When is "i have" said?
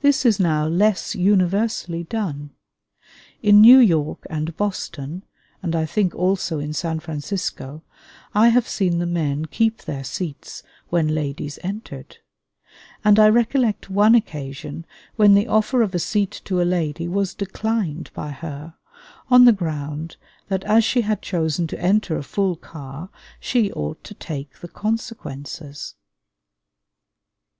8.34-8.66